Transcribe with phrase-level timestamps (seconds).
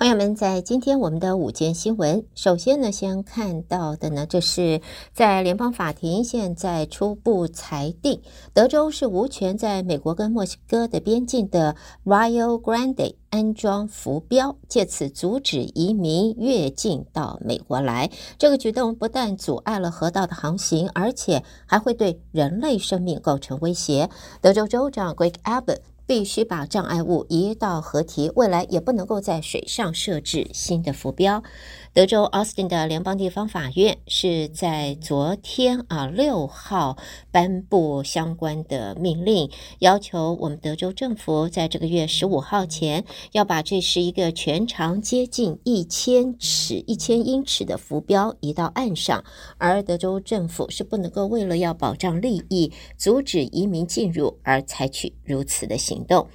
[0.00, 4.80] 朋友们，在今天我们的午间新闻，首先呢，先看到的呢，这是
[5.12, 8.18] 在联邦法庭现在初步裁定，
[8.54, 11.76] 德州是无权在美国跟墨西哥的边境的
[12.06, 18.10] Rio Grande 安装浮标，借此阻止移民越境到美国来。
[18.38, 24.08] 这个举动不但阻碍了河道的航行，而且还会对人类生命构成威胁。
[24.40, 25.80] 德州州长 Greg Abbott。
[26.10, 31.44] 必须把障碍物移到河堤，未来也不能够在水上设置新的浮标。
[31.92, 36.96] 德州奥斯汀的联邦地方法院是在昨天啊六号
[37.30, 49.22] 颁布相关的命令，要求我们德州政府在这个月十五号前要把这是一个全长接近一千尺、一千英尺的浮标移到岸上，
[49.58, 56.26] 而德州政府是不能够为了要保障利益，阻止移民进入而采取如此的行动。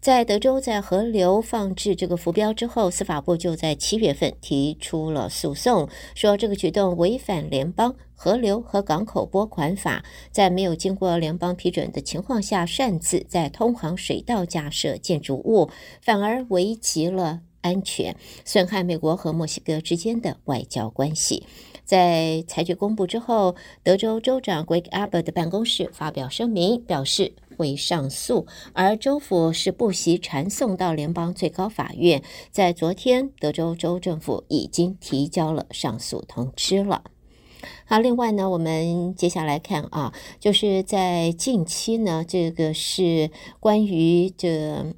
[0.00, 15.70] 在德州在河流放置这个浮标之后，司法部就在七月份提出了诉讼，说这个举动违反联邦河流和港口拨款法，在没有经过联邦批准的情况下擅自在通航水道架设建筑物，
[16.00, 21.44] 反而危及了安全，损害美国和墨西哥之间的外交关系。
[21.84, 27.32] 在裁决公布之后，德州州长 Greg Abbott 的办公室发表声明，表示。
[27.58, 32.22] 会上诉，而州府是不惜传送到联邦最高法院。
[32.50, 37.04] 在昨天，德州州政府已经提交了上诉通知了。
[37.84, 43.30] 好，另外呢，我们接下来看啊，就是在近期呢，这个是
[43.60, 44.94] 关于这。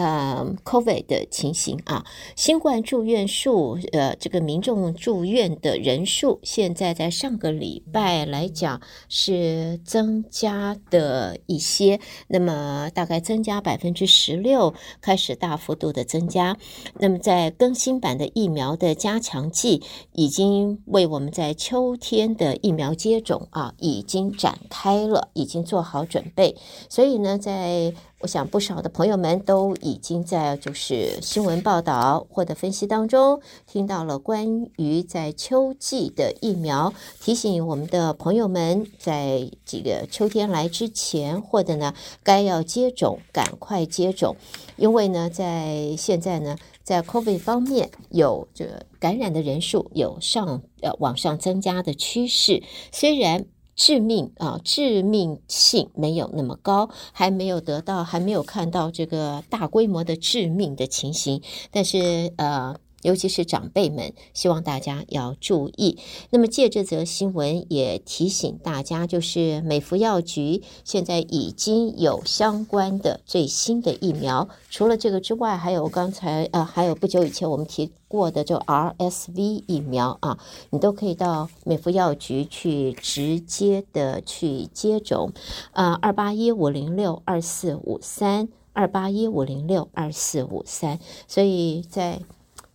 [0.00, 16.56] 呃，COVID 的情形啊，新冠住院数，呃，这个民众住院的人数，现在在上个礼拜来讲是增加的一些，那么大概增加百分之十六，开始大幅度的增加。
[16.98, 19.82] 那么在更新版的疫苗的加强剂，
[20.12, 26.56] 已经为我们在秋天的疫苗接种啊，已经展开了，已经做好准备。
[26.88, 44.36] 所以呢，在我想不少的朋友们都已经在就是新闻报道或者分析当中听到了关于在秋季的疫苗，提醒我们的朋友们在这个秋天来之前，或者呢该要接种，赶快接种，
[44.76, 53.46] 因为呢在现在呢在 COVID 方面有这感染的人数有上呃往上增加的趋势，虽然。
[53.82, 62.76] 致命啊，致命性没有那么高，还没有得到，还没有看到这个大规模的致命的情形，但是呃。
[63.02, 65.98] 尤其是长辈们，希望大家要注意。
[66.30, 74.48] 那么借这则新闻也提醒大家，就是美服药局现在已经有相关的最新的疫苗。
[74.70, 80.38] 除了这个之外，还有刚才呃，还有不久以前我们提过的这 RSV 疫苗啊，
[80.70, 85.32] 你都可以到美服药局去直接的去接种。
[85.72, 90.98] 呃，二八一五零六二四五三，二八一五零六二四五三。
[91.26, 92.20] 所以在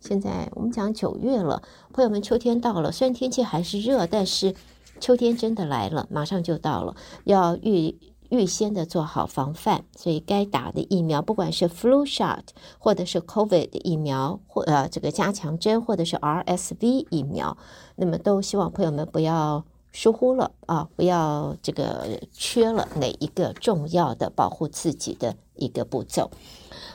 [0.08, 2.92] 现在我们讲九月了，朋友们，秋天到了。
[2.92, 4.54] 虽然天气还是热，但是
[5.00, 7.98] 秋天真的来了，马上就到了，要预
[8.30, 9.84] 预先的做好防范。
[9.98, 12.44] 所以该打的疫苗，不管是 flu shot
[12.78, 17.58] 或者是 COVID 的疫苗，或呃这个加强针，或者是 RSV 疫苗，
[17.96, 26.30] 那么都希望朋友们不要疏忽了啊，不要这个缺了哪一个重要的保护自己的一个步骤。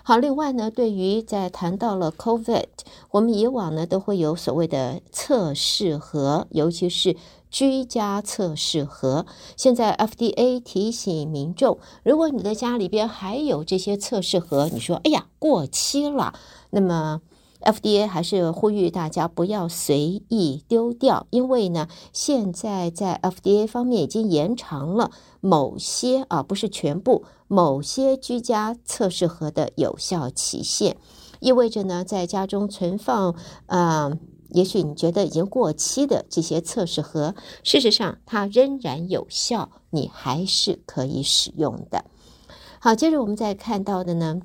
[0.02, 2.66] 好，另外呢，对于在谈到了 COVID，
[3.10, 7.16] 我们以往呢都会有所谓的测试盒，尤其是
[7.50, 9.24] 居家测试盒。
[9.56, 16.34] 现在 FDA 提醒民众，如果你的家里边还有这些测试盒，你说哎呀过期了，
[16.68, 17.22] 那么。
[17.60, 25.10] FDA 还是呼吁大家不要随意丢掉，因为呢，现在在 FDA 方面已经延长了
[25.40, 30.96] 某些啊，不是全部，某些居家测试盒的有效期限，
[31.40, 33.34] 意味着呢，在家中存放，
[33.66, 34.10] 啊，
[34.50, 42.04] 也许你觉得已经过期的这些测试盒，事实上它仍然有效，你还是可以使用的。
[42.78, 44.40] 好，接着我们再看到的呢。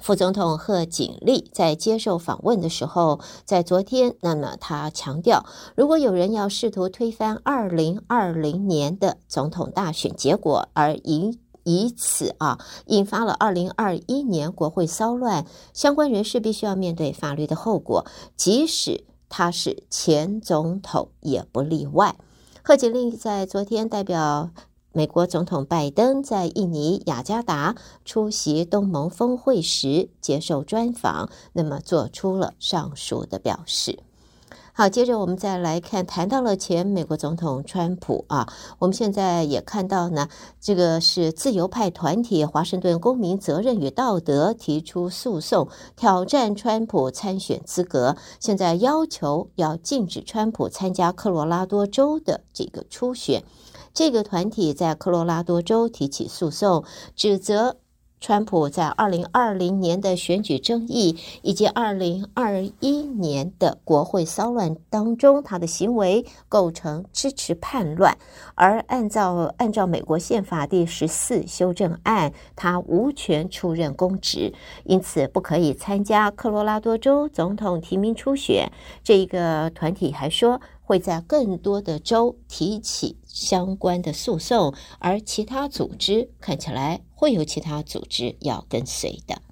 [0.00, 18.04] 副总统贺锦丽在接受访问的时候，在昨天，那么他强调，如果有人要试图推翻二零二零年的总统大选结果，而以以此啊引发了二零二一年国会骚乱，相关人士必须要面对法律的后果，
[18.36, 22.16] 即使他是前总统也不例外。
[22.62, 24.50] 贺锦丽在昨天代表。
[24.96, 27.74] 美国总统拜登在印尼雅加达
[28.04, 33.98] 出席东盟峰会时接受专访，那么做出了上述的表示。
[34.76, 40.28] 好，接着我们再来看，谈到了前美国总统川普啊，我们现在也看到呢，
[40.60, 53.44] 这个是自由派团体华盛顿公民责任与道德提出诉讼，挑战川普参选资格，现在要求要禁止川普参加科罗拉多州的这个初选。
[53.92, 56.82] 这个团体在科罗拉多州提起诉讼，
[57.14, 57.76] 指责。
[58.24, 68.16] 川普在二零二零年的选举争议以及二零二一年的国会骚乱当中，他的行为构成支持叛乱，
[68.54, 74.54] 而按照按照美国宪法第十四修正案，他无权出任公职，
[74.84, 78.72] 因此不可以参加科罗拉多州总统提名初选。
[79.02, 80.62] 这一个团体还说。
[80.84, 89.42] 会在更多的州提起相关的诉讼，而其他组织看起来会有其他组织要跟随的。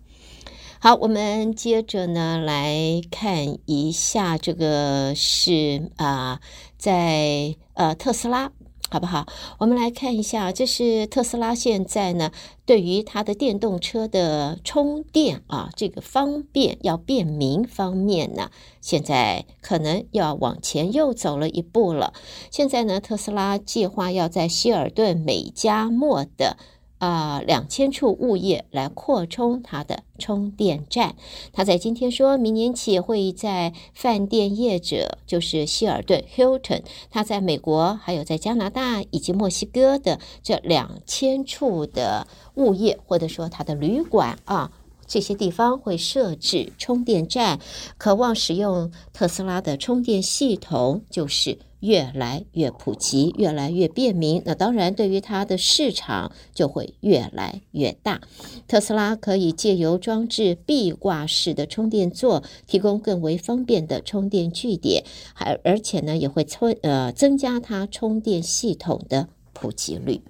[0.79, 6.41] 好，我们接着呢来看一下，这个是啊、
[6.77, 8.53] 在呃特斯拉。
[8.93, 9.27] 好不好？
[9.57, 12.31] 我们来看一下，这是特斯拉现在呢，
[12.67, 18.51] 对于它的电动车的充电啊，这个方便要便民方面呢，
[18.83, 22.13] 现在可能要往前又走了一步了。
[22.51, 26.59] 现在呢，特斯拉计划要在希尔顿美加墨的。
[27.03, 31.17] 啊，两千处物业来扩充它的充电站。
[31.53, 44.71] 他在今天说，明年起会在饭店业者，就是希尔顿 （Hilton），他在美国还有在加拿大以及墨西哥的这两千处的物业，或者说他的旅馆啊，
[45.05, 47.59] 这些地方会设置充电站，
[47.99, 51.59] 渴望使用特斯拉的充电系统，就是。
[51.83, 58.21] 越来越普及，越来越便民，那当然对于它的市场就会越来越大。
[58.69, 70.23] 特斯拉可以借由装置壁挂式的充电座，提供更为方便的充电据点，还而且呢也会充呃增加它充电系统的普及率。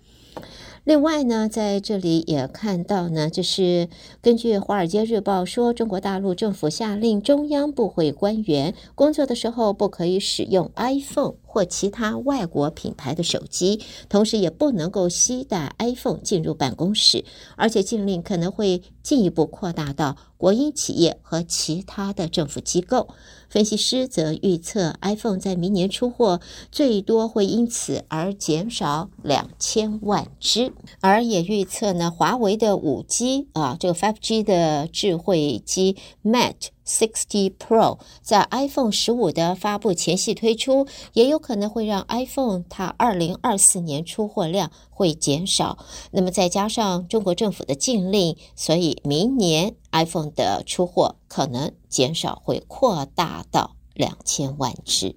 [0.85, 3.89] 另外呢，在这里也看到呢，就是
[4.21, 13.79] 根据《华尔街日报》说，中国大陆政府下令中央部会官员工作的时候不可以使用 iPhone 或其他外国品牌的手机，
[14.09, 17.27] 同时也不能够携带 iPhone 进入办公室，
[17.57, 23.09] 而且禁令可能会进一步扩大到国营企业和其他的政府机构。
[23.51, 26.41] 分析师则预测，iPhone 在明年出货
[26.71, 30.73] 最多会因此而减少两千万只，
[31.03, 45.79] 而也预测呢，华为的五 G 啊，这个 5G 的智慧机 Mate 60 Pro 在 iPhone 十五的发布前夕推出，也有可能会让 iPhone 它二零二四年出货量会减少。
[46.11, 55.17] 那么再加上中国政府的禁令，所以明年 iPhone 的出货可能减少，会扩大到两千万只。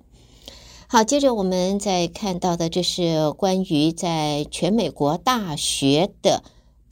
[0.87, 6.43] 好，接着我们再看到的，这是关于在全美国大学的。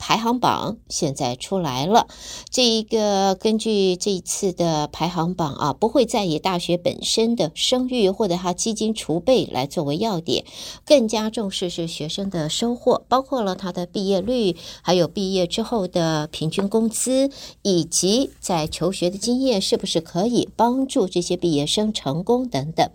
[0.06, 2.08] 排行榜现在出来了，
[2.50, 10.44] 这一个根据这一次的排行榜啊，不会再以大学本身的声誉或者它基金储备来作为要点，
[10.84, 17.30] 更加重视是学生的收获，包括了他的毕业率，还有毕业之后的平均工资，
[17.62, 22.90] 以及在求学的经验是不是可以帮助这些毕业生成功等等。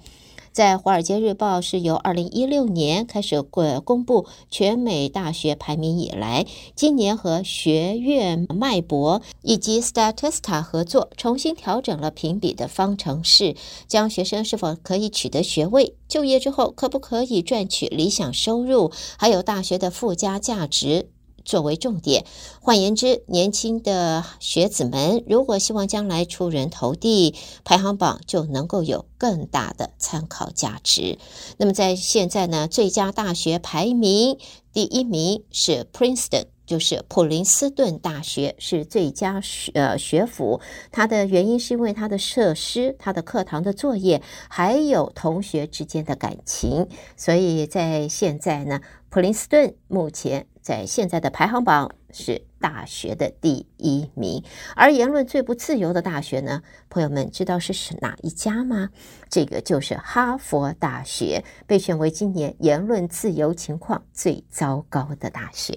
[0.59, 13.55] 在《华尔街日报》是由二零一六年开始过公布全美大学排名以来，今年和学院脉搏以及 Statista 合作，重新调整了评比的方程式，
[13.87, 21.07] 将学生是否可以取得学位、就业之后可不可以赚取理想收入，还有大学的附加价值。
[21.46, 22.25] 作为重点，
[22.62, 31.17] 换言之，年轻的学子们如果希望将来出人头地，排行榜就能够有更大的参考价值。
[31.58, 34.38] 那么在现在呢，最佳大学排名
[34.74, 40.62] 第一名是 Princeton，就是普林斯顿大学是最佳学呃学府。
[40.91, 46.88] 它的原因是因为它的设施、它的课堂的作业，还有同学之间的感情。
[47.17, 50.48] 所以在现在呢，普林斯顿目前。
[50.69, 54.43] 在现在的排行榜是大学的第一名，
[54.75, 56.61] 而言论最不自由的大学呢？
[56.91, 58.91] 朋友们知道是是哪一家吗？
[59.31, 65.75] 这个就是哈佛大学，被选为今年言论自由情况最糟糕的大学。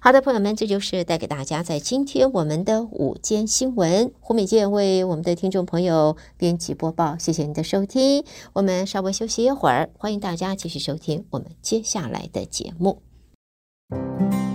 [0.00, 4.10] 好的，朋友们，这就是带给大家在今天我们的午间新闻。
[4.20, 8.24] 胡美健为我们的听众朋友编辑播报，谢谢您的收听。
[8.54, 13.02] 我们稍微休息一会儿，欢迎大家继续收听我们接下来的节目。
[13.88, 14.45] 拜。